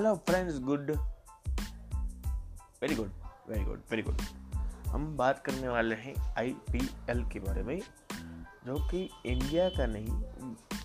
[0.00, 0.90] Hello friends good
[2.82, 3.10] very good
[3.48, 4.20] very good very good
[4.88, 7.80] हम बात करने वाले हैं आईपीएल के बारे में,
[8.66, 10.22] जो कि इंडिया का नहीं,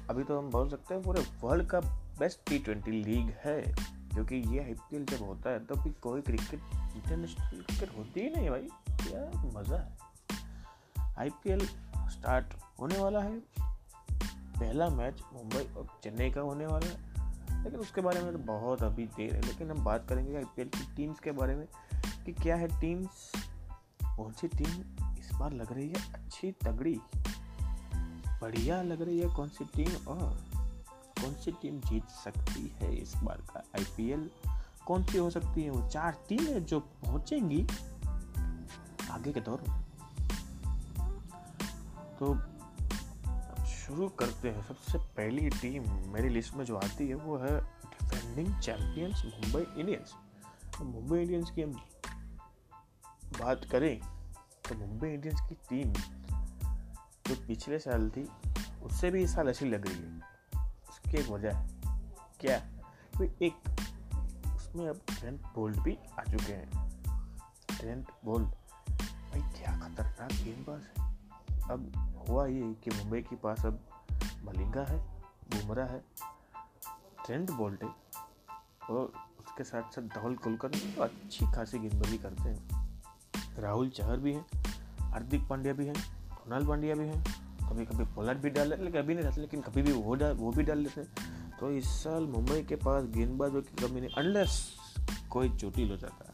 [0.10, 1.80] अभी तो हम बोल सकते हैं पूरे वर्ल्ड का
[2.20, 6.60] बेस्ट टी ट्वेंटी लीग है क्योंकि ये आईपीएल जब होता है तो फिर कोई क्रिकेट
[6.74, 11.68] इंटरनेशनल क्रिकेट होती ही नहीं भाई। क्या मज़ा है। आईपीएल
[12.10, 17.05] स्टार्ट होने वाला है। पहला मैच मुंबई और चेन्नई का होने वाला है।
[17.66, 20.96] लेकिन उसके बारे में तो बहुत अभी देर है, लेकिन हम बात करेंगे आई की
[20.96, 21.68] टीम्स के बारे में,
[22.26, 23.32] कि क्या है टीम्स
[24.18, 24.84] कौन सी टीम
[25.20, 27.00] इस बार लग रही है अच्छी तगड़ी?
[28.42, 30.44] बढ़िया लग रही है कौन सी टीम और
[31.22, 34.30] कौन सी टीम जीत सकती है इस बार का आईपीएल
[34.86, 35.90] कौन सी हो सकती है वो?
[35.90, 37.68] चार टीमें जो पहुंचेंगी
[39.12, 39.86] आगे के दौर में।
[42.20, 42.55] तो
[43.86, 48.60] शुरू करते हैं। सबसे पहली टीम मेरी लिस्ट में जो आती है वो है डिफेंडिंग
[48.60, 50.14] चैंपियंस मुंबई इंडियंस
[50.78, 51.72] तो मुंबई इंडियंस की हम
[53.40, 54.00] बात करें
[54.70, 55.94] तो मुंबई इंडियंस की टीम
[57.28, 58.28] जो पिछले साल थी,
[58.84, 61.62] उससे भी इस साल ऐसी लग रही है। उसकी एक वजह
[62.40, 62.60] क्या?
[63.18, 63.56] कोई एक,
[64.56, 66.70] उसमें अब ट्रेंट बोल्ट भी आ चुके हैं।
[67.78, 71.05] ट्रेंट बोल्ट भाई क्या खतरनाक गेंदबाज है।
[71.72, 73.80] अब हुआ ये कि मुंबई के पास अब
[74.46, 74.98] मलिंगा है
[75.52, 76.04] बुमरा है,
[77.26, 83.90] ट्रेंड बोल्ट और उसके साथ साथ धवल कुलकर्णी तो अच्छी खासी गेंदबाजी करते हैं। राहुल
[83.90, 84.46] चहर भी हैं,
[85.02, 85.96] हार्दिक पांड्या भी हैं,
[86.36, 87.24] कुणाल पांड्या भी हैं
[87.70, 90.52] कभी कभी पोलार्ड भी डाल लेकिन अभी नहीं रहते लेकिन कभी भी वो डाल, वो
[90.52, 94.76] भी डाल लेते हैं। तो इस साल मुंबई के पास गेंदबाजों की कमी नहीं अनलेस
[95.32, 96.34] कोई चोटिल हो जाता है।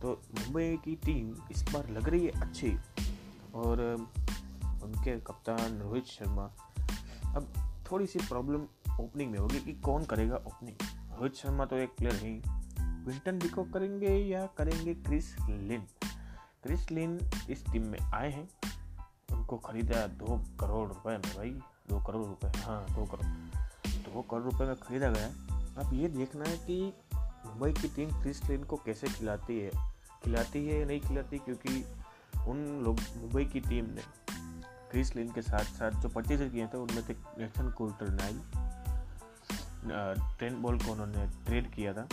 [0.00, 2.76] तो मुंबई की टीम इस बार लग रही है अच्छी।
[3.54, 3.80] और
[4.82, 6.50] उनके कप्तान रोहित शर्मा।
[7.36, 7.52] अब
[7.92, 8.62] थोड़ी सी प्रॉब्लम
[9.00, 10.76] ओपनिंग में होगी कि कौन करेगा ओपनिंग
[11.18, 12.40] रोहित शर्मा तो एक प्लेयर नहीं
[13.06, 15.86] विंटन डिको करेंगे या करेंगे क्रिस लिन
[16.62, 18.48] क्रिस लिन इस टीम में आए हैं।
[19.36, 21.50] उनको खरीदा दो करोड़ रुपए में भाई।
[21.88, 23.26] दो करोड़ रुपए हाँ दो करोड़।
[23.86, 25.28] दो करोड़ रुपए में खरीदा गया।
[25.78, 29.70] अब ये देखना है कि मुंबई की टीम क्रिस लिन को कैसे खिलाती है।
[30.24, 31.38] खिलाती है या नहीं खिलाती?
[31.38, 31.84] क्योंकि
[32.48, 34.02] उन लोग, मुंबई की टीम ने
[34.90, 37.14] क्रिस लिन के साथ साथ जो परचेज किए थे, उनमें थे
[37.72, 38.40] कोल्टर नाइल
[40.38, 42.06] टेन बॉल को उन्होंने ट्रेड किया था।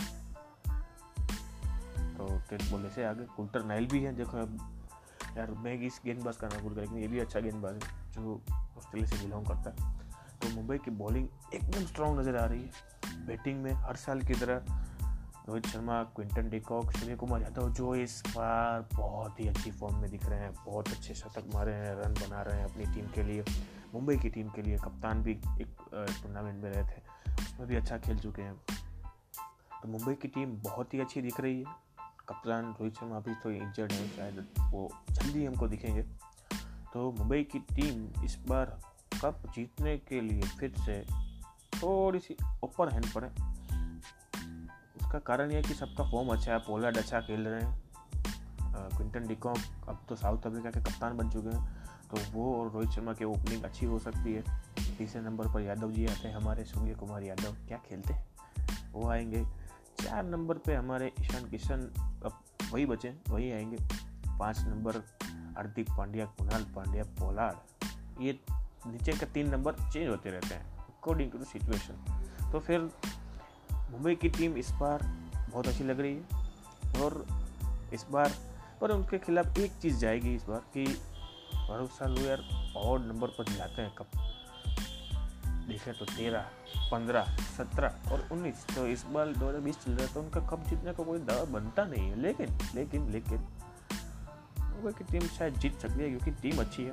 [2.16, 4.38] तो टेन बॉल से आगे कुल्टर नाइल भी है, देखो
[5.36, 7.80] यार मैं इस गेंदबाज का नाम भूल लेकिन ये भी अच्छा गेंदबाज है,
[8.12, 9.98] जो ऑस्ट्रेलिया से बिलोंग करता है।
[10.40, 14.34] तो मुंबई की बॉलिंग एकदम स्ट्रॉन्ग नज़र आ रही है। बैटिंग में हर साल की
[14.34, 14.56] तरह
[15.50, 20.10] Rohit Sharma, Quinton de Kock Surya Kumar Yadav जो इस बार बहुत ही अच्छी फॉर्म में
[20.10, 23.22] दिख रहे हैं, बहुत अच्छे शतक मारे हैं रन बना रहे हैं अपनी टीम के
[23.22, 23.44] लिए,
[23.94, 25.76] मुंबई की टीम के लिए कप्तान भी एक
[26.22, 27.00] टूर्नामेंट में रहे थे,
[27.32, 28.54] उसमें भी अच्छा खेल चुके हैं।
[29.82, 31.74] तो मुंबई की टीम बहुत ही अच्छी दिख रही है।
[32.28, 36.02] कप्तान रोहित शर्मा अभी तो इंजर्ड है, शायद वो जल्दी हमको दिखेंगे।
[36.92, 38.78] तो मुंबई की टीम इस बार
[39.22, 41.02] कप जीतने के लिए फिर से
[41.74, 43.58] थोड़ी सी ऊपर हैंड पर है।
[45.10, 49.88] उसका कारण यह कि सबका फॉर्म अच्छा है पोलार्ड अच्छा खेल रहे हैं। क्विंटन डिकॉक
[49.88, 53.24] अब तो साउथ अफ्रीका के कप्तान बन चुके हैं तो वो और रोहित शर्मा की
[53.24, 54.42] ओपनिंग अच्छी हो सकती है।
[54.98, 58.26] तीसरे नंबर पर यादव जी आते हैं हमारे सूर्य कुमार यादव, क्या खेलते हैं?
[58.92, 59.44] वो आएँगे।
[60.00, 61.80] चार नंबर पे हमारे ईशान किशन,
[62.24, 62.40] अब
[62.72, 63.76] वही बचे, वही आएँगे।
[64.38, 64.96] पाँच नंबर
[65.56, 68.38] हार्दिक पांड्या, कुणाल पांड्या पोलार्ड ये
[68.86, 72.90] नीचे के तीन नंबर चेंज होते रहते हैं अकॉर्डिंग टू सिचुएशन तो फिर
[73.90, 75.02] मुंबई की टीम इस बार
[75.50, 77.24] बहुत अच्छी लग रही है और
[77.94, 78.32] इस बार
[78.80, 80.84] पर उनके खिलाफ एक चीज़ जाएगी इस बार कि
[81.68, 82.44] भरोसा लो यार
[82.76, 84.06] और नंबर पर जाते हैं कब
[85.68, 86.46] देखें तो तेरह,
[86.90, 90.40] पंद्रह, सत्रह और उन्नीस। तो इस बार दो हज़ार बीस चल रहा है तो उनका
[90.46, 93.38] कप जीतने का कोई दावा बनता नहीं है। लेकिन लेकिन लेकिन
[94.62, 96.92] मुंबई की टीम शायद जीत सकती है क्योंकि टीम अच्छी है।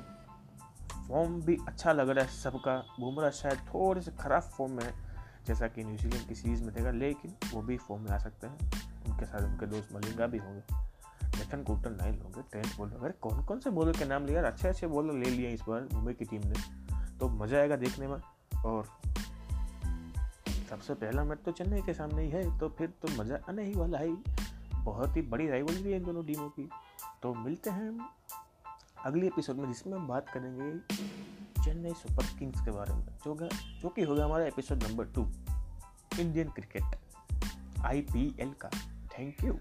[1.08, 4.92] फॉर्म भी अच्छा लग रहा है सबका। बुमराह शायद थोड़े से ख़राब फॉर्म में है।
[5.48, 8.58] जैसा कि न्यूजीलैंड की सीरीज़ में देखा, लेकिन वो भी फॉर्म में आ सकते हैं।
[9.06, 10.62] उनके साथ उनके दोस्त मलिंगा भी होंगे
[11.28, 14.42] नेथन कूटन नाइल होंगे ट्रेंट बॉलर अगर कौन कौन से बॉलर के नाम लिया?
[14.46, 18.06] अच्छे अच्छे बॉलर ले लिए इस बार मुंबई की टीम ने। तो मज़ा आएगा देखने
[18.08, 18.18] में।
[18.64, 18.86] और
[20.70, 23.74] सबसे पहला मैच तो चेन्नई के सामने ही है तो फिर तो मज़ा आने ही
[23.74, 24.16] वाला है।
[24.84, 26.68] बहुत ही बड़ी राइवलरी है इन दोनों टीमों की।
[27.22, 28.08] तो मिलते हैं
[29.04, 30.70] अगले एपिसोड में, जिसमें हम बात करेंगे
[31.64, 33.48] चेन्नई सुपर किंग्स के बारे में, जो
[33.80, 35.30] जो कि हो गया हमारा episode number two
[36.20, 36.82] Indian cricket
[37.84, 38.70] IPL का।
[39.18, 39.58] Thank you